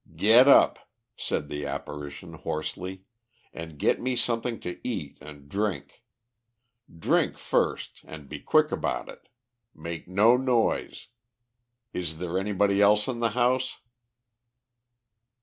[0.15, 3.03] "Get up," said the apparition hoarsely,
[3.53, 6.01] "and get me something to eat and drink.
[6.97, 9.29] Drink first, and be quick about it.
[9.75, 11.09] Make no noise.
[11.93, 13.77] Is there anybody else in the house?"